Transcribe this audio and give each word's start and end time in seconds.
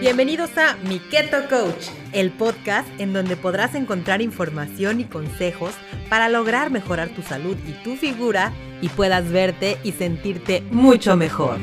Bienvenidos 0.00 0.56
a 0.56 0.76
Mi 0.88 0.98
Keto 0.98 1.48
Coach, 1.48 1.88
el 2.12 2.30
podcast 2.30 2.88
en 2.98 3.12
donde 3.12 3.36
podrás 3.36 3.74
encontrar 3.74 4.22
información 4.22 5.00
y 5.00 5.04
consejos 5.04 5.74
para 6.08 6.28
lograr 6.28 6.70
mejorar 6.70 7.08
tu 7.10 7.22
salud 7.22 7.56
y 7.66 7.72
tu 7.84 7.96
figura 7.96 8.52
y 8.80 8.88
puedas 8.88 9.30
verte 9.30 9.78
y 9.82 9.92
sentirte 9.92 10.62
mucho 10.70 11.16
mejor. 11.16 11.58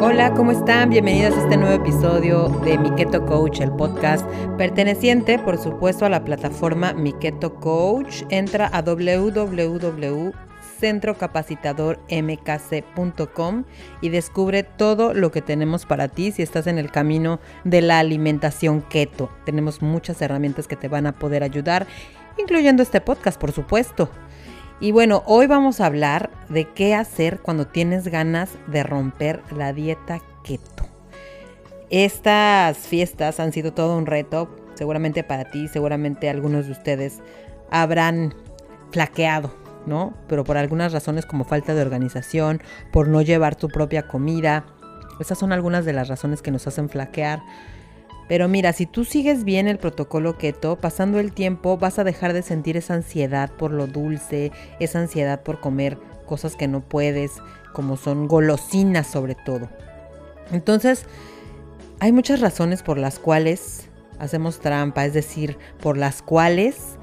Hola, 0.00 0.34
¿cómo 0.34 0.52
están? 0.52 0.90
Bienvenidos 0.90 1.34
a 1.34 1.42
este 1.42 1.56
nuevo 1.56 1.82
episodio 1.82 2.48
de 2.64 2.76
Mi 2.78 2.90
Keto 2.94 3.24
Coach, 3.26 3.60
el 3.60 3.72
podcast 3.72 4.26
perteneciente, 4.58 5.38
por 5.38 5.56
supuesto, 5.56 6.04
a 6.04 6.08
la 6.08 6.24
plataforma 6.24 6.92
Mi 6.94 7.12
Keto 7.12 7.54
Coach. 7.54 8.22
Entra 8.28 8.66
a 8.66 8.82
www.centrocapacitadormkc.com 10.84 13.64
y 14.00 14.08
descubre 14.10 14.62
todo 14.62 15.14
lo 15.14 15.32
que 15.32 15.42
tenemos 15.42 15.84
para 15.86 16.08
ti 16.08 16.32
si 16.32 16.42
estás 16.42 16.66
en 16.66 16.78
el 16.78 16.90
camino 16.90 17.40
de 17.64 17.80
la 17.80 17.98
alimentación 17.98 18.82
keto. 18.82 19.30
Tenemos 19.44 19.82
muchas 19.82 20.20
herramientas 20.22 20.68
que 20.68 20.76
te 20.76 20.88
van 20.88 21.06
a 21.06 21.12
poder 21.12 21.42
ayudar, 21.42 21.86
incluyendo 22.38 22.82
este 22.82 23.00
podcast, 23.00 23.40
por 23.40 23.52
supuesto. 23.52 24.10
Y 24.80 24.92
bueno, 24.92 25.22
hoy 25.26 25.46
vamos 25.46 25.80
a 25.80 25.86
hablar 25.86 26.30
de 26.48 26.68
qué 26.68 26.94
hacer 26.94 27.40
cuando 27.40 27.66
tienes 27.66 28.08
ganas 28.08 28.50
de 28.66 28.82
romper 28.82 29.40
la 29.56 29.72
dieta 29.72 30.20
keto. 30.42 30.84
Estas 31.90 32.78
fiestas 32.78 33.40
han 33.40 33.52
sido 33.52 33.72
todo 33.72 33.96
un 33.96 34.06
reto, 34.06 34.48
seguramente 34.74 35.22
para 35.22 35.44
ti, 35.44 35.68
seguramente 35.68 36.28
algunos 36.28 36.66
de 36.66 36.72
ustedes 36.72 37.20
habrán 37.70 38.34
flaqueado, 38.90 39.54
¿no? 39.86 40.14
Pero 40.28 40.44
por 40.44 40.56
algunas 40.56 40.92
razones 40.92 41.26
como 41.26 41.44
falta 41.44 41.74
de 41.74 41.82
organización, 41.82 42.62
por 42.92 43.08
no 43.08 43.22
llevar 43.22 43.56
tu 43.56 43.68
propia 43.68 44.06
comida. 44.06 44.66
Esas 45.20 45.38
son 45.38 45.52
algunas 45.52 45.84
de 45.84 45.92
las 45.92 46.08
razones 46.08 46.42
que 46.42 46.50
nos 46.50 46.66
hacen 46.66 46.88
flaquear. 46.88 47.42
Pero 48.28 48.48
mira, 48.48 48.72
si 48.72 48.86
tú 48.86 49.04
sigues 49.04 49.44
bien 49.44 49.68
el 49.68 49.78
protocolo 49.78 50.38
keto, 50.38 50.76
pasando 50.76 51.20
el 51.20 51.32
tiempo 51.32 51.76
vas 51.76 51.98
a 51.98 52.04
dejar 52.04 52.32
de 52.32 52.42
sentir 52.42 52.76
esa 52.76 52.94
ansiedad 52.94 53.50
por 53.50 53.70
lo 53.70 53.86
dulce, 53.86 54.50
esa 54.80 55.00
ansiedad 55.00 55.42
por 55.42 55.60
comer 55.60 55.98
cosas 56.26 56.56
que 56.56 56.66
no 56.66 56.80
puedes, 56.80 57.32
como 57.74 57.96
son 57.96 58.26
golosinas 58.26 59.06
sobre 59.06 59.34
todo. 59.34 59.68
Entonces, 60.52 61.04
hay 62.00 62.12
muchas 62.12 62.40
razones 62.40 62.82
por 62.82 62.96
las 62.96 63.18
cuales 63.18 63.88
hacemos 64.18 64.60
trampa, 64.60 65.04
es 65.04 65.12
decir, 65.12 65.58
por 65.80 65.98
las 65.98 66.22
cuales 66.22 66.98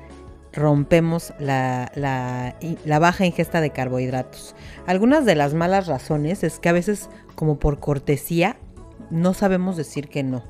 rompemos 0.53 1.33
la, 1.39 1.91
la, 1.95 2.55
la, 2.85 2.99
baja 2.99 3.25
ingesta 3.25 3.61
de 3.61 3.71
carbohidratos. 3.71 4.55
Algunas 4.85 5.25
de 5.25 5.35
las 5.35 5.53
malas 5.53 5.87
razones 5.87 6.43
es 6.43 6.59
que 6.59 6.69
a 6.69 6.73
veces, 6.73 7.09
como 7.35 7.57
por 7.59 7.79
cortesía, 7.79 8.57
no 9.09 9.33
sabemos 9.33 9.77
decir 9.77 10.07
que 10.07 10.23
no. 10.23 10.43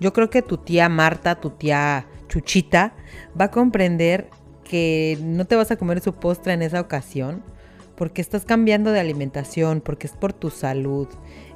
Yo 0.00 0.12
creo 0.12 0.30
que 0.30 0.42
tu 0.42 0.58
tía 0.58 0.88
Marta, 0.88 1.36
tu 1.36 1.50
tía 1.50 2.06
Chuchita, 2.28 2.94
va 3.38 3.46
a 3.46 3.50
comprender 3.50 4.28
que 4.64 5.18
no 5.22 5.44
te 5.44 5.56
vas 5.56 5.70
a 5.70 5.76
comer 5.76 6.00
su 6.00 6.14
postre 6.14 6.52
en 6.52 6.62
esa 6.62 6.80
ocasión 6.80 7.42
porque 7.96 8.20
estás 8.20 8.44
cambiando 8.44 8.90
de 8.92 9.00
alimentación, 9.00 9.80
porque 9.80 10.06
es 10.06 10.14
por 10.14 10.32
tu 10.32 10.50
salud. 10.50 11.08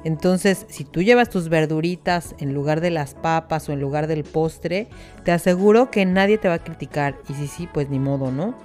Entonces, 0.03 0.65
si 0.69 0.85
tú 0.85 1.01
llevas 1.01 1.29
tus 1.29 1.49
verduritas 1.49 2.35
en 2.39 2.53
lugar 2.53 2.81
de 2.81 2.91
las 2.91 3.13
papas 3.13 3.67
o 3.67 3.73
en 3.73 3.81
lugar 3.81 4.07
del 4.07 4.23
postre, 4.23 4.87
te 5.23 5.31
aseguro 5.31 5.91
que 5.91 6.05
nadie 6.05 6.37
te 6.37 6.47
va 6.47 6.55
a 6.55 6.63
criticar. 6.63 7.17
Y 7.27 7.33
si 7.33 7.47
sí, 7.47 7.67
pues 7.73 7.89
ni 7.89 7.99
modo, 7.99 8.31
¿no? 8.31 8.55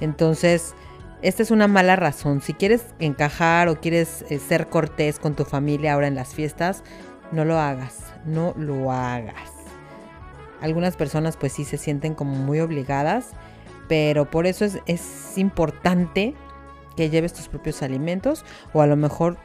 Entonces, 0.00 0.74
esta 1.22 1.42
es 1.42 1.50
una 1.50 1.68
mala 1.68 1.96
razón. 1.96 2.40
Si 2.40 2.52
quieres 2.52 2.86
encajar 2.98 3.68
o 3.68 3.80
quieres 3.80 4.24
eh, 4.28 4.38
ser 4.38 4.68
cortés 4.68 5.18
con 5.18 5.34
tu 5.34 5.44
familia 5.44 5.94
ahora 5.94 6.08
en 6.08 6.16
las 6.16 6.34
fiestas, 6.34 6.82
no 7.30 7.44
lo 7.44 7.58
hagas, 7.58 8.12
no 8.26 8.52
lo 8.58 8.90
hagas. 8.92 9.50
Algunas 10.60 10.96
personas 10.96 11.36
pues 11.36 11.52
sí 11.52 11.64
se 11.64 11.78
sienten 11.78 12.14
como 12.14 12.34
muy 12.34 12.60
obligadas, 12.60 13.30
pero 13.88 14.30
por 14.30 14.46
eso 14.46 14.64
es, 14.64 14.80
es 14.86 15.38
importante 15.38 16.34
que 16.96 17.10
lleves 17.10 17.32
tus 17.32 17.48
propios 17.48 17.82
alimentos 17.82 18.44
o 18.72 18.82
a 18.82 18.86
lo 18.86 18.96
mejor 18.96 19.38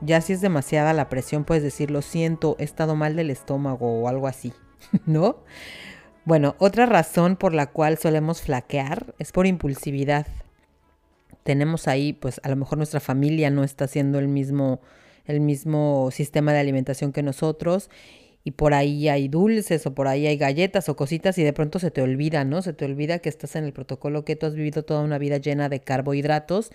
ya 0.00 0.20
si 0.20 0.32
es 0.32 0.40
demasiada 0.40 0.92
la 0.92 1.08
presión 1.08 1.44
puedes 1.44 1.62
decir 1.62 1.90
lo 1.90 2.02
siento, 2.02 2.56
he 2.58 2.64
estado 2.64 2.94
mal 2.94 3.16
del 3.16 3.30
estómago 3.30 4.00
o 4.00 4.08
algo 4.08 4.26
así, 4.26 4.52
¿no? 5.06 5.38
Bueno, 6.24 6.56
otra 6.58 6.86
razón 6.86 7.36
por 7.36 7.54
la 7.54 7.66
cual 7.66 7.98
solemos 7.98 8.42
flaquear 8.42 9.14
es 9.18 9.30
por 9.30 9.46
impulsividad. 9.46 10.26
Tenemos 11.44 11.86
ahí, 11.86 12.12
pues 12.12 12.40
a 12.42 12.48
lo 12.48 12.56
mejor 12.56 12.78
nuestra 12.78 12.98
familia 12.98 13.48
no 13.50 13.62
está 13.62 13.84
haciendo 13.84 14.18
el 14.18 14.26
mismo 14.26 14.80
el 15.26 15.40
mismo 15.40 16.10
sistema 16.12 16.52
de 16.52 16.60
alimentación 16.60 17.12
que 17.12 17.22
nosotros 17.22 17.90
y 18.46 18.52
por 18.52 18.74
ahí 18.74 19.08
hay 19.08 19.26
dulces 19.26 19.86
o 19.86 19.94
por 19.96 20.06
ahí 20.06 20.28
hay 20.28 20.36
galletas 20.36 20.88
o 20.88 20.94
cositas 20.94 21.36
y 21.36 21.42
de 21.42 21.52
pronto 21.52 21.80
se 21.80 21.90
te 21.90 22.00
olvida, 22.00 22.44
¿no? 22.44 22.62
Se 22.62 22.72
te 22.72 22.84
olvida 22.84 23.18
que 23.18 23.28
estás 23.28 23.56
en 23.56 23.64
el 23.64 23.72
protocolo 23.72 24.24
que 24.24 24.36
tú 24.36 24.46
has 24.46 24.54
vivido 24.54 24.84
toda 24.84 25.02
una 25.02 25.18
vida 25.18 25.38
llena 25.38 25.68
de 25.68 25.80
carbohidratos 25.80 26.70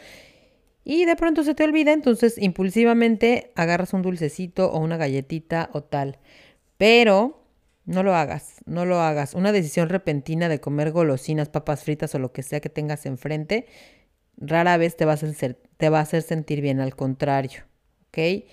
y 0.84 1.06
de 1.06 1.16
pronto 1.16 1.46
se 1.46 1.56
te 1.56 1.64
olvida, 1.64 1.94
entonces 1.94 2.38
impulsivamente 2.38 3.54
agarras 3.56 3.94
un 3.94 4.02
dulcecito 4.02 4.70
o 4.70 4.80
una 4.80 4.98
galletita 4.98 5.70
o 5.72 5.82
tal. 5.82 6.20
Pero 6.78 7.42
no 7.86 8.04
lo 8.04 8.16
hagas, 8.16 8.58
no 8.66 8.84
lo 8.86 9.00
hagas. 9.00 9.34
Una 9.34 9.54
decisión 9.54 9.88
repentina 9.88 10.50
de 10.50 10.60
comer 10.60 10.92
golosinas, 10.92 11.48
papas 11.48 11.86
fritas 11.86 12.14
o 12.16 12.20
lo 12.20 12.34
que 12.34 12.44
sea 12.44 12.60
que 12.60 12.68
tengas 12.68 13.06
enfrente, 13.06 13.66
rara 14.36 14.76
vez 14.76 14.98
te 14.98 15.06
va 15.06 15.14
a 15.14 15.16
hacer, 15.16 15.58
te 15.78 15.88
va 15.90 16.00
a 16.00 16.02
hacer 16.02 16.22
sentir 16.22 16.60
bien, 16.60 16.82
al 16.82 16.98
contrario. 16.98 17.62
¿ok? 18.10 18.44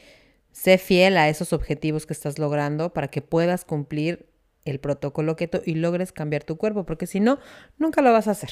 Sé 0.58 0.76
fiel 0.76 1.16
a 1.18 1.28
esos 1.28 1.52
objetivos 1.52 2.04
que 2.04 2.12
estás 2.12 2.40
logrando 2.40 2.92
para 2.92 3.06
que 3.06 3.22
puedas 3.22 3.64
cumplir 3.64 4.26
el 4.64 4.80
protocolo 4.80 5.36
keto 5.36 5.62
y 5.64 5.76
logres 5.76 6.10
cambiar 6.10 6.42
tu 6.42 6.56
cuerpo, 6.56 6.84
porque 6.84 7.06
si 7.06 7.20
no, 7.20 7.38
nunca 7.78 8.02
lo 8.02 8.10
vas 8.10 8.26
a 8.26 8.32
hacer. 8.32 8.50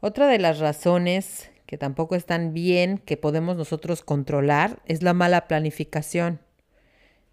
Otra 0.00 0.26
de 0.26 0.38
las 0.38 0.58
razones 0.58 1.50
que 1.64 1.78
tampoco 1.78 2.14
están 2.14 2.52
bien, 2.52 2.98
que 2.98 3.16
podemos 3.16 3.56
nosotros 3.56 4.02
controlar, 4.02 4.82
es 4.84 5.02
la 5.02 5.14
mala 5.14 5.48
planificación. 5.48 6.40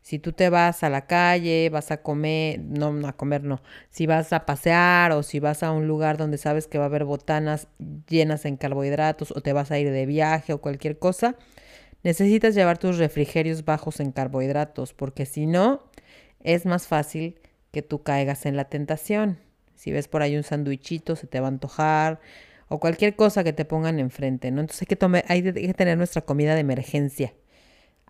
Si 0.01 0.19
tú 0.19 0.31
te 0.31 0.49
vas 0.49 0.81
a 0.83 0.89
la 0.89 1.05
calle, 1.05 1.69
vas 1.69 1.91
a 1.91 2.01
comer, 2.01 2.61
no, 2.61 2.93
no 2.93 3.09
a 3.09 3.17
comer 3.17 3.43
no, 3.43 3.61
si 3.89 4.07
vas 4.07 4.31
a 4.31 4.45
pasear 4.45 5.11
o 5.11 5.21
si 5.21 5.41
vas 5.41 5.63
a 5.63 5.71
un 5.71 5.85
lugar 5.85 6.15
donde 6.15 6.37
sabes 6.37 6.65
que 6.65 6.77
va 6.77 6.85
a 6.85 6.87
haber 6.87 7.03
botanas 7.03 7.67
llenas 8.07 8.45
en 8.45 8.55
carbohidratos 8.55 9.31
o 9.35 9.41
te 9.41 9.51
vas 9.51 9.69
a 9.69 9.79
ir 9.79 9.91
de 9.91 10.05
viaje 10.05 10.53
o 10.53 10.61
cualquier 10.61 10.97
cosa, 10.97 11.35
necesitas 12.03 12.55
llevar 12.55 12.77
tus 12.77 12.97
refrigerios 12.97 13.65
bajos 13.65 13.99
en 13.99 14.11
carbohidratos, 14.11 14.93
porque 14.93 15.25
si 15.25 15.45
no, 15.45 15.83
es 16.41 16.65
más 16.65 16.87
fácil 16.87 17.39
que 17.71 17.81
tú 17.81 18.03
caigas 18.03 18.45
en 18.45 18.55
la 18.55 18.65
tentación. 18.65 19.39
Si 19.75 19.91
ves 19.91 20.07
por 20.07 20.21
ahí 20.21 20.35
un 20.35 20.43
sandwichito, 20.43 21.15
se 21.15 21.27
te 21.27 21.39
va 21.39 21.47
a 21.47 21.49
antojar, 21.49 22.19
o 22.67 22.79
cualquier 22.79 23.15
cosa 23.15 23.43
que 23.43 23.53
te 23.53 23.65
pongan 23.65 23.99
enfrente, 23.99 24.51
¿no? 24.51 24.61
Entonces 24.61 24.87
hay 24.87 25.41
que, 25.43 25.59
hay 25.59 25.67
que 25.67 25.73
tener 25.73 25.97
nuestra 25.97 26.21
comida 26.21 26.53
de 26.53 26.61
emergencia. 26.61 27.33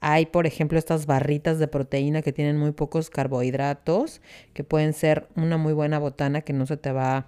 Hay, 0.01 0.27
por 0.27 0.47
ejemplo, 0.47 0.77
estas 0.77 1.05
barritas 1.05 1.59
de 1.59 1.67
proteína 1.67 2.21
que 2.21 2.31
tienen 2.31 2.57
muy 2.57 2.71
pocos 2.71 3.09
carbohidratos, 3.09 4.21
que 4.53 4.63
pueden 4.63 4.93
ser 4.93 5.27
una 5.35 5.57
muy 5.57 5.73
buena 5.73 5.99
botana 5.99 6.41
que 6.41 6.53
no 6.53 6.65
se 6.65 6.77
te 6.77 6.91
va 6.91 7.27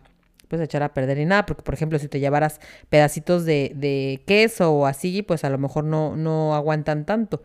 puedes 0.52 0.66
echar 0.66 0.84
a 0.84 0.94
perder 0.94 1.18
ni 1.18 1.26
nada, 1.26 1.46
porque 1.46 1.64
por 1.64 1.74
ejemplo 1.74 1.98
si 1.98 2.10
te 2.10 2.20
llevaras 2.20 2.60
pedacitos 2.90 3.46
de, 3.46 3.72
de 3.74 4.22
queso 4.28 4.74
o 4.74 4.86
así, 4.86 5.22
pues 5.22 5.46
a 5.46 5.50
lo 5.50 5.58
mejor 5.58 5.86
no, 5.86 6.18
no 6.18 6.54
aguantan 6.54 7.06
tanto. 7.06 7.42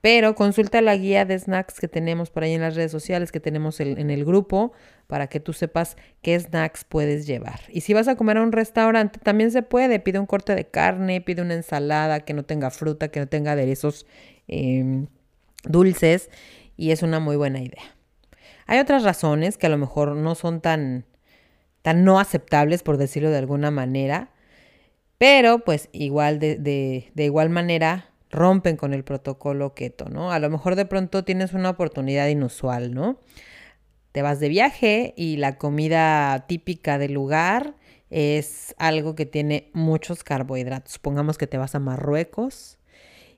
Pero 0.00 0.34
consulta 0.34 0.80
la 0.80 0.96
guía 0.96 1.24
de 1.24 1.38
snacks 1.38 1.78
que 1.78 1.86
tenemos 1.86 2.30
por 2.30 2.42
ahí 2.42 2.54
en 2.54 2.62
las 2.62 2.74
redes 2.74 2.90
sociales, 2.90 3.30
que 3.30 3.40
tenemos 3.40 3.80
en 3.80 4.10
el 4.10 4.24
grupo, 4.24 4.72
para 5.06 5.26
que 5.26 5.40
tú 5.40 5.52
sepas 5.52 5.96
qué 6.22 6.38
snacks 6.40 6.84
puedes 6.84 7.26
llevar. 7.26 7.60
Y 7.68 7.82
si 7.82 7.92
vas 7.92 8.08
a 8.08 8.16
comer 8.16 8.38
a 8.38 8.42
un 8.42 8.52
restaurante, 8.52 9.20
también 9.22 9.50
se 9.50 9.62
puede. 9.62 10.00
Pide 10.00 10.18
un 10.18 10.26
corte 10.26 10.54
de 10.54 10.66
carne, 10.66 11.20
pide 11.20 11.42
una 11.42 11.54
ensalada 11.54 12.20
que 12.20 12.32
no 12.32 12.44
tenga 12.44 12.70
fruta, 12.70 13.08
que 13.08 13.20
no 13.20 13.26
tenga 13.26 13.52
aderezos 13.52 14.06
em, 14.48 15.06
dulces. 15.64 16.30
Y 16.78 16.92
es 16.92 17.02
una 17.02 17.20
muy 17.20 17.36
buena 17.36 17.60
idea. 17.60 17.94
Hay 18.66 18.78
otras 18.78 19.02
razones 19.02 19.58
que 19.58 19.66
a 19.66 19.70
lo 19.70 19.76
mejor 19.76 20.16
no 20.16 20.34
son 20.34 20.62
tan, 20.62 21.04
tan 21.82 22.04
no 22.04 22.18
aceptables, 22.20 22.82
por 22.82 22.96
decirlo 22.96 23.30
de 23.30 23.38
alguna 23.38 23.70
manera, 23.70 24.30
pero 25.18 25.60
pues 25.60 25.88
igual 25.92 26.38
de, 26.38 26.56
de, 26.56 27.10
de 27.14 27.24
igual 27.24 27.50
manera 27.50 28.10
rompen 28.30 28.76
con 28.76 28.94
el 28.94 29.04
protocolo 29.04 29.74
keto, 29.74 30.08
¿no? 30.08 30.32
A 30.32 30.38
lo 30.38 30.50
mejor 30.50 30.76
de 30.76 30.86
pronto 30.86 31.24
tienes 31.24 31.52
una 31.52 31.70
oportunidad 31.70 32.28
inusual, 32.28 32.94
¿no? 32.94 33.20
Te 34.12 34.22
vas 34.22 34.40
de 34.40 34.48
viaje 34.48 35.14
y 35.16 35.36
la 35.36 35.58
comida 35.58 36.46
típica 36.46 36.98
del 36.98 37.12
lugar 37.12 37.74
es 38.10 38.74
algo 38.78 39.14
que 39.14 39.26
tiene 39.26 39.70
muchos 39.72 40.24
carbohidratos. 40.24 40.94
Supongamos 40.94 41.38
que 41.38 41.46
te 41.46 41.58
vas 41.58 41.74
a 41.74 41.78
Marruecos 41.78 42.78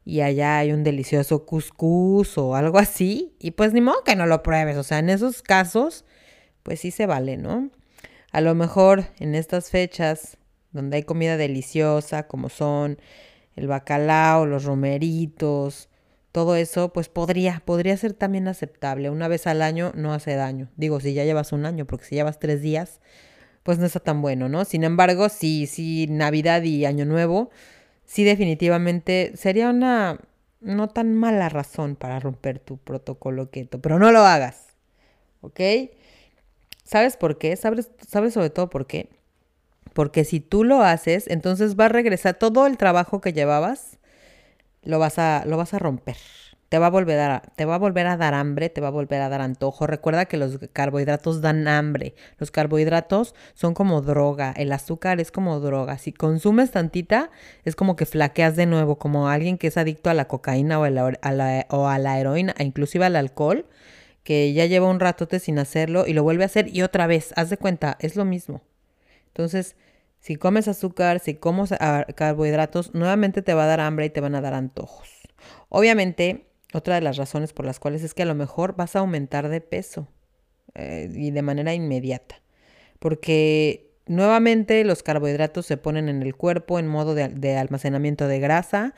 y 0.05 0.23
allá 0.23 0.59
hay 0.59 0.73
un 0.73 0.83
delicioso 0.83 1.47
couscous 1.47 2.39
o 2.39 2.57
algo 2.57 2.79
así 2.79 3.35
y 3.39 3.53
pues 3.53 3.73
ni 3.73 3.81
modo 3.81 4.03
que 4.05 4.17
no 4.17 4.27
lo 4.27 4.43
pruebes, 4.43 4.77
o 4.77 4.83
sea, 4.83 4.99
en 4.99 5.11
esos 5.11 5.43
casos 5.43 6.05
pues 6.63 6.81
sí 6.81 6.91
se 6.91 7.07
vale, 7.07 7.37
¿no? 7.37 7.71
A 8.33 8.41
lo 8.41 8.55
mejor 8.55 9.05
en 9.19 9.35
estas 9.35 9.71
fechas 9.71 10.39
donde 10.73 10.97
hay 10.97 11.03
comida 11.03 11.37
deliciosa, 11.37 12.27
como 12.27 12.49
son 12.49 12.99
el 13.57 13.67
bacalao, 13.67 14.47
los 14.47 14.65
romeritos, 14.65 15.89
todo 16.33 16.57
eso, 16.57 16.95
pues 16.95 17.11
podría, 17.11 17.63
podría 17.65 17.95
ser 17.97 18.15
también 18.15 18.49
aceptable. 18.49 19.11
Una 19.11 19.29
vez 19.29 19.47
al 19.47 19.61
año 19.61 19.93
no 19.95 20.15
hace 20.15 20.35
daño. 20.35 20.71
Digo, 20.77 20.99
si 20.99 21.13
ya 21.13 21.25
llevas 21.25 21.53
un 21.53 21.67
año, 21.67 21.87
porque 21.87 22.07
si 22.07 22.15
llevas 22.15 22.39
tres 22.39 22.63
días, 22.63 23.01
pues 23.63 23.79
no 23.79 23.85
está 23.85 24.01
tan 24.01 24.23
bueno, 24.23 24.49
¿no? 24.49 24.65
Sin 24.65 24.83
embargo, 24.83 25.29
sí, 25.29 25.67
sí, 25.67 26.07
Navidad 26.09 26.63
y 26.63 26.87
Año 26.87 27.05
Nuevo, 27.05 27.51
sí 28.07 28.25
definitivamente 28.25 29.33
sería 29.37 29.69
una 29.69 30.19
no 30.61 30.89
tan 30.89 31.15
mala 31.15 31.49
razón 31.49 31.97
para 31.97 32.19
romper 32.21 32.59
tu 32.61 32.79
protocolo 32.79 33.51
keto, 33.51 33.81
pero 33.81 33.99
no 33.99 34.11
lo 34.11 34.21
hagas, 34.21 34.69
¿ok? 35.43 35.61
¿Sabes 36.93 37.17
por 37.17 37.39
qué? 37.39 37.57
¿Sabes, 37.57 37.91
¿Sabes 38.07 38.35
sobre 38.35 38.51
todo 38.51 38.69
por 38.69 38.87
qué? 38.87 39.09
Porque 39.95 40.25
si 40.25 40.41
tú 40.41 40.63
lo 40.63 40.83
haces, 40.83 41.27
entonces 41.27 41.75
va 41.75 41.87
a 41.87 41.89
regresar 41.89 42.35
todo 42.35 42.67
el 42.67 42.77
trabajo 42.77 43.23
que 43.23 43.33
llevabas, 43.33 43.99
lo 44.83 44.99
vas 44.99 45.19
a, 45.19 45.45
lo 45.47 45.57
vas 45.57 45.73
a 45.73 45.79
romper. 45.79 46.19
Te 46.69 46.79
va, 46.79 46.89
a 46.89 46.91
volver 46.91 47.19
a, 47.19 47.41
te 47.57 47.65
va 47.65 47.77
a 47.77 47.79
volver 47.79 48.07
a 48.07 48.19
dar 48.19 48.35
hambre, 48.35 48.69
te 48.69 48.83
va 48.83 48.89
a 48.89 48.91
volver 48.91 49.23
a 49.23 49.31
dar 49.31 49.41
antojo. 49.41 49.87
Recuerda 49.87 50.27
que 50.27 50.37
los 50.37 50.59
carbohidratos 50.75 51.41
dan 51.41 51.67
hambre. 51.67 52.15
Los 52.37 52.51
carbohidratos 52.51 53.35
son 53.55 53.73
como 53.73 54.03
droga. 54.03 54.53
El 54.55 54.71
azúcar 54.71 55.19
es 55.19 55.33
como 55.33 55.61
droga. 55.61 55.97
Si 55.97 56.13
consumes 56.13 56.73
tantita, 56.73 57.31
es 57.65 57.75
como 57.75 57.97
que 57.97 58.05
flaqueas 58.05 58.55
de 58.55 58.67
nuevo, 58.67 58.99
como 58.99 59.31
alguien 59.31 59.57
que 59.57 59.69
es 59.69 59.79
adicto 59.79 60.11
a 60.11 60.15
la 60.15 60.29
cocaína 60.29 60.79
o 60.79 60.85
a 60.85 60.91
la, 60.91 61.67
o 61.71 61.89
a 61.89 61.99
la 61.99 62.21
heroína, 62.21 62.55
inclusive 62.59 63.07
al 63.07 63.17
alcohol, 63.17 63.65
que 64.23 64.53
ya 64.53 64.67
lleva 64.67 64.89
un 64.89 65.01
ratote 65.01 65.41
sin 65.41 65.59
hacerlo 65.59 66.07
y 66.07 66.13
lo 66.13 66.23
vuelve 66.23 66.45
a 66.45 66.47
hacer 66.47 66.69
y 66.75 66.83
otra 66.83 67.07
vez. 67.07 67.33
Haz 67.37 67.51
de 67.51 67.57
cuenta, 67.57 67.97
es 68.01 68.17
lo 68.17 68.25
mismo. 68.25 68.63
Entonces, 69.29 69.77
si 70.21 70.37
comes 70.37 70.69
azúcar, 70.69 71.19
si 71.21 71.35
comes 71.35 71.75
carbohidratos, 72.15 72.95
nuevamente 72.95 73.43
te 73.43 73.55
va 73.55 73.65
a 73.65 73.67
dar 73.67 73.81
hambre 73.81 74.07
y 74.07 74.11
te 74.11 74.21
van 74.21 74.35
a 74.35 74.41
dar 74.41 74.55
antojos. 74.55 75.09
Obviamente, 75.69 76.47
otra 76.73 76.95
de 76.95 77.01
las 77.01 77.17
razones 77.17 77.53
por 77.53 77.67
las 77.67 77.81
cuales 77.81 78.03
es 78.05 78.15
que 78.15 78.23
a 78.23 78.27
lo 78.27 78.35
mejor 78.35 78.77
vas 78.77 78.95
a 78.95 79.01
aumentar 79.01 79.49
de 79.49 79.61
peso 79.61 80.09
eh, 80.75 81.11
y 81.13 81.33
de 81.33 81.43
manera 81.43 81.75
inmediata. 81.75 82.41
Porque 82.99 83.91
nuevamente 84.07 84.85
los 84.85 85.03
carbohidratos 85.03 85.67
se 85.67 85.77
ponen 85.77 86.09
en 86.09 86.23
el 86.23 86.37
cuerpo 86.37 86.79
en 86.79 86.87
modo 86.87 87.15
de, 87.15 87.29
de 87.29 87.57
almacenamiento 87.57 88.29
de 88.29 88.39
grasa 88.39 88.95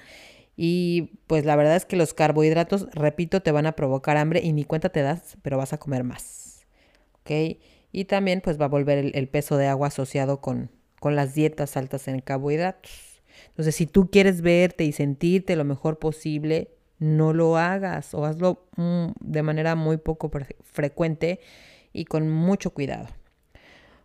y 0.56 1.18
pues 1.26 1.44
la 1.44 1.56
verdad 1.56 1.76
es 1.76 1.84
que 1.84 1.96
los 1.96 2.14
carbohidratos, 2.14 2.88
repito, 2.92 3.42
te 3.42 3.52
van 3.52 3.66
a 3.66 3.72
provocar 3.72 4.16
hambre 4.16 4.40
y 4.42 4.52
ni 4.52 4.64
cuenta 4.64 4.88
te 4.88 5.02
das, 5.02 5.36
pero 5.42 5.58
vas 5.58 5.72
a 5.72 5.78
comer 5.78 6.04
más. 6.04 6.66
¿Ok? 7.20 7.58
Y 7.90 8.04
también 8.04 8.40
pues 8.40 8.60
va 8.60 8.66
a 8.66 8.68
volver 8.68 9.12
el, 9.14 9.28
peso 9.28 9.56
de 9.56 9.66
agua 9.66 9.88
asociado 9.88 10.40
con, 10.40 10.70
con 11.00 11.16
las 11.16 11.34
dietas 11.34 11.76
altas 11.76 12.08
en 12.08 12.20
carbohidratos. 12.20 13.22
Entonces, 13.48 13.74
si 13.74 13.86
tú 13.86 14.10
quieres 14.10 14.42
verte 14.42 14.84
y 14.84 14.92
sentirte 14.92 15.56
lo 15.56 15.64
mejor 15.64 15.98
posible, 15.98 16.70
no 16.98 17.32
lo 17.32 17.56
hagas 17.56 18.14
o 18.14 18.24
hazlo 18.24 18.66
mm, 18.76 19.06
de 19.20 19.42
manera 19.42 19.74
muy 19.74 19.96
poco 19.96 20.30
frecuente 20.62 21.40
y 21.92 22.04
con 22.04 22.30
mucho 22.30 22.70
cuidado. 22.70 23.08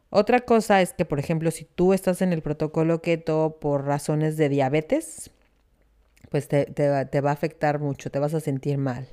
Otra 0.10 0.40
cosa 0.40 0.82
es 0.82 0.94
que, 0.94 1.06
por 1.06 1.20
ejemplo, 1.20 1.52
si 1.52 1.66
tú 1.66 1.94
estás 1.94 2.24
en 2.24 2.34
el 2.34 2.42
protocolo 2.42 3.02
keto 3.02 3.58
por 3.62 3.86
razones 3.86 4.38
de 4.38 4.50
diabetes, 4.50 5.32
pues 6.30 6.48
te, 6.48 6.66
te, 6.66 7.22
va 7.22 7.30
a 7.30 7.34
afectar 7.34 7.80
mucho, 7.80 8.12
te 8.12 8.20
vas 8.20 8.34
a 8.34 8.40
sentir 8.40 8.78
mal. 8.78 9.08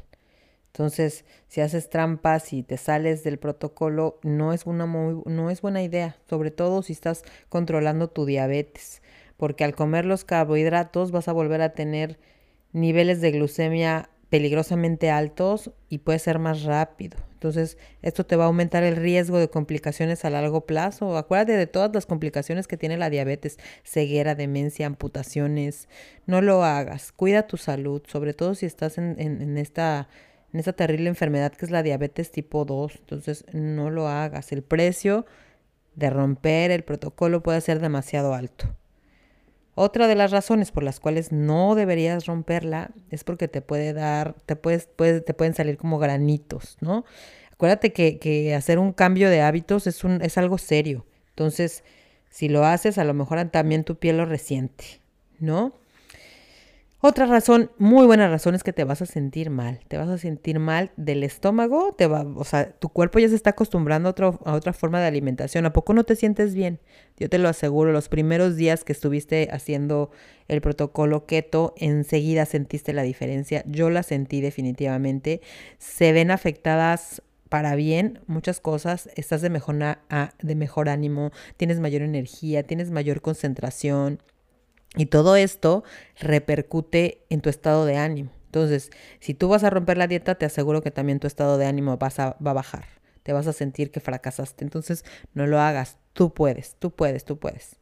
Entonces, 0.69 1.25
si 1.49 1.63
haces 1.63 1.89
trampas 1.89 2.53
y 2.53 2.63
te 2.63 2.77
sales 2.77 3.25
del 3.25 3.39
protocolo, 3.39 4.19
no 4.23 4.53
es, 4.53 4.67
una 4.67 4.85
muy, 4.87 5.23
no 5.25 5.51
es 5.51 5.63
buena 5.63 5.83
idea, 5.83 6.17
sobre 6.29 6.51
todo 6.51 6.83
si 6.83 6.93
estás 6.93 7.25
controlando 7.49 8.09
tu 8.09 8.27
diabetes, 8.27 9.03
porque 9.39 9.65
al 9.65 9.75
comer 9.75 10.05
los 10.05 10.25
carbohidratos 10.25 11.13
vas 11.13 11.29
a 11.29 11.33
volver 11.33 11.63
a 11.63 11.73
tener 11.73 12.19
niveles 12.73 13.23
de 13.23 13.33
glucemia 13.33 14.11
peligrosamente 14.31 15.11
altos 15.11 15.71
y 15.89 15.99
puede 15.99 16.19
ser 16.19 16.39
más 16.39 16.63
rápido. 16.65 17.19
Entonces, 17.35 17.79
esto 18.03 18.25
te 18.25 18.35
va 18.35 18.45
a 18.45 18.47
aumentar 18.49 18.83
el 18.83 18.97
riesgo 18.97 19.39
de 19.39 19.49
complicaciones 19.49 20.25
a 20.25 20.31
largo 20.31 20.67
plazo. 20.67 21.17
Acuérdate 21.17 21.53
de 21.53 21.67
todas 21.67 21.91
las 21.95 22.07
complicaciones 22.07 22.67
que 22.67 22.77
tiene 22.77 22.97
la 22.97 23.11
diabetes, 23.11 23.59
ceguera, 23.85 24.35
demencia, 24.35 24.87
amputaciones. 24.87 25.89
No 26.27 26.41
lo 26.41 26.65
hagas. 26.65 27.13
Cuida 27.13 27.47
tu 27.47 27.57
salud, 27.57 28.03
sobre 28.07 28.35
todo 28.35 28.55
si 28.55 28.67
estás 28.67 28.99
en, 28.99 29.17
en 29.19 29.59
esta 29.59 30.09
en 30.53 30.61
esa 30.61 30.73
terrible 30.73 31.09
enfermedad 31.09 31.53
que 31.53 31.67
es 31.67 31.71
la 31.71 31.83
diabetes 31.83 32.31
tipo 32.31 32.65
2. 32.65 32.97
Entonces, 32.97 33.45
no 33.53 33.91
lo 33.91 34.09
hagas. 34.09 34.53
El 34.53 34.63
precio 34.63 35.27
de 35.95 36.11
romper 36.11 36.71
el 36.71 36.83
protocolo 36.83 37.43
puede 37.43 37.61
ser 37.61 37.81
demasiado 37.81 38.33
alto. 38.35 38.75
Otra 39.79 40.09
de 40.09 40.15
las 40.15 40.31
razones 40.31 40.73
por 40.73 40.83
las 40.83 41.01
cuales 41.01 41.33
no 41.33 41.75
deberías 41.75 42.25
romperla 42.25 42.93
es 43.11 43.25
porque 43.25 43.47
te 43.47 43.61
puede 43.61 43.93
dar, 43.93 44.35
te, 44.47 44.57
puedes, 44.57 44.89
te 44.97 45.35
pueden 45.35 45.55
salir 45.55 45.77
como 45.77 45.99
granitos, 45.99 46.79
¿no? 46.81 47.05
Acuérdate 47.53 47.93
que, 47.93 48.19
que, 48.19 48.55
hacer 48.55 48.79
un 48.79 48.95
cambio 48.95 49.29
de 49.29 49.43
hábitos 49.43 49.87
es, 49.87 50.03
un, 50.03 50.23
es 50.23 50.39
algo 50.39 50.57
serio. 50.57 51.05
Entonces, 51.29 51.85
si 52.31 52.49
lo 52.49 52.65
haces, 52.65 52.97
a 52.97 53.05
lo 53.05 53.13
mejor 53.13 53.51
también 53.51 53.85
tu 53.85 53.99
piel 53.99 54.17
lo 54.17 54.25
resiente, 54.25 55.03
¿no? 55.41 55.75
Otra 57.09 57.25
razón, 57.27 57.71
muy 57.79 58.05
buena 58.05 58.29
razón, 58.29 58.57
es 58.57 58.65
que 58.65 58.73
te 58.73 58.83
vas 58.83 59.01
a 59.01 59.07
sentir 59.07 59.49
mal. 59.49 59.79
Te 59.87 59.97
vas 59.97 60.09
a 60.09 60.19
sentir 60.19 60.59
mal 60.59 60.91
del 60.97 61.23
estómago, 61.23 61.95
te 61.97 62.09
va, 62.09 62.23
o 62.23 62.43
sea, 62.43 62.73
tu 62.73 62.89
cuerpo 62.89 63.21
ya 63.21 63.29
se 63.29 63.37
está 63.37 63.51
acostumbrando 63.51 64.09
a, 64.09 64.51
a 64.51 64.55
otra 64.55 64.73
forma 64.73 65.01
de 65.01 65.07
alimentación. 65.07 65.67
¿A 65.67 65.73
poco 65.73 65.95
no 65.95 66.03
te 66.03 66.17
sientes 66.17 66.57
bien? 66.57 66.81
Yo 67.17 67.29
te 67.29 67.39
lo 67.39 67.49
aseguro, 67.49 67.93
los 67.93 68.09
primeros 68.09 68.57
días 68.57 68.83
que 68.83 68.93
estuviste 68.93 69.49
haciendo 69.53 70.11
el 70.49 70.61
protocolo 70.61 71.27
keto, 71.27 71.75
enseguida 71.77 72.45
sentiste 72.45 72.93
la 72.93 73.03
diferencia. 73.03 73.63
Yo 73.69 73.89
la 73.89 74.03
sentí 74.03 74.41
definitivamente. 74.41 75.43
Se 75.79 76.11
ven 76.11 76.33
afectadas 76.33 77.23
para 77.49 77.77
bien 77.77 78.19
muchas 78.27 78.59
cosas, 78.59 79.11
estás 79.15 79.43
de 79.43 79.51
mejor, 79.51 79.77
de 80.43 80.55
mejor 80.57 80.89
ánimo, 80.89 81.31
tienes 81.57 81.79
mayor 81.79 82.03
energía, 82.03 82.65
tienes 82.65 82.91
mayor 82.91 83.21
concentración 83.21 84.19
y 84.97 85.07
todo 85.07 85.37
esto 85.37 85.85
repercute 86.19 87.25
en 87.29 87.41
tu 87.41 87.51
estado 87.51 87.85
de 87.85 87.97
ánimo. 87.97 88.31
Entonces, 88.47 88.91
si 89.21 89.35
tú 89.35 89.49
vas 89.49 89.65
a 89.65 89.71
romper 89.71 89.99
la 89.99 90.07
dieta, 90.07 90.37
te 90.37 90.47
aseguro 90.47 90.83
que 90.83 90.91
también 90.91 91.21
tu 91.21 91.27
estado 91.27 91.59
de 91.59 91.67
ánimo 91.67 91.99
va 91.99 92.09
a 92.17 92.53
bajar. 92.55 92.87
Te 93.23 93.35
vas 93.35 93.47
a 93.47 93.53
sentir 93.53 93.91
que 93.91 94.01
fracasaste. 94.01 94.65
Entonces, 94.65 95.05
no 95.35 95.47
lo 95.47 95.61
hagas. 95.61 95.99
Tú 96.15 96.33
puedes, 96.33 96.77
tú 96.77 96.91
puedes, 96.91 97.25
tú 97.25 97.39
puedes. 97.39 97.77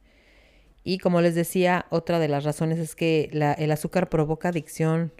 Y 0.82 0.99
como 0.99 1.20
les 1.20 1.34
decía, 1.34 1.87
otra 1.90 2.19
de 2.19 2.28
las 2.28 2.44
razones 2.44 2.78
es 2.78 2.96
que 2.96 3.31
el 3.58 3.70
azúcar 3.70 4.08
provoca 4.08 4.49
adicción. 4.49 5.12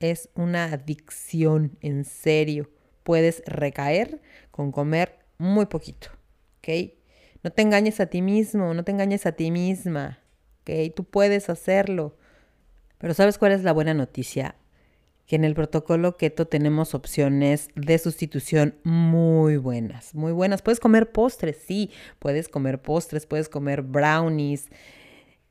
Es 0.00 0.28
una 0.34 0.64
adicción, 0.64 1.78
en 1.80 2.04
serio. 2.04 2.68
Puedes 3.04 3.42
recaer 3.46 4.20
con 4.50 4.72
comer 4.72 5.20
muy 5.38 5.66
poquito. 5.66 6.08
¿Ok? 6.58 6.92
No 7.44 7.52
te 7.52 7.62
engañes 7.62 8.00
a 8.00 8.06
ti 8.06 8.22
mismo, 8.22 8.74
no 8.74 8.82
te 8.82 8.90
engañes 8.90 9.24
a 9.24 9.32
ti 9.32 9.52
misma. 9.52 10.18
Tú 10.94 11.04
puedes 11.04 11.48
hacerlo. 11.48 12.16
Pero 12.98 13.14
¿sabes 13.14 13.38
cuál 13.38 13.52
es 13.52 13.62
la 13.62 13.72
buena 13.72 13.94
noticia? 13.94 14.56
Que 15.26 15.36
en 15.36 15.44
el 15.44 15.54
protocolo 15.54 16.16
keto 16.16 16.46
tenemos 16.46 16.94
opciones 16.94 17.68
de 17.74 17.98
sustitución 17.98 18.76
muy 18.84 19.56
buenas, 19.56 20.14
muy 20.14 20.32
buenas. 20.32 20.62
Puedes 20.62 20.80
comer 20.80 21.10
postres, 21.10 21.56
sí, 21.66 21.90
puedes 22.18 22.48
comer 22.48 22.80
postres, 22.80 23.26
puedes 23.26 23.48
comer 23.48 23.82
brownies. 23.82 24.68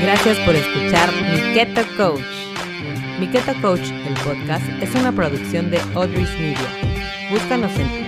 Gracias 0.02 0.38
por 0.40 0.54
escuchar 0.54 1.10
mi 1.12 1.54
Keto 1.54 1.82
Coach. 1.96 2.20
Mi 3.18 3.28
Keto 3.28 3.52
Coach, 3.60 3.90
el 3.90 4.14
podcast, 4.14 4.64
es 4.80 4.94
una 4.94 5.12
producción 5.12 5.70
de 5.70 5.78
Audrey's 5.94 6.38
Media. 6.38 6.58
Búscanos 7.30 7.72
en 7.78 8.02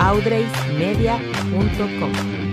www.audreysmedia.com. 0.00 2.49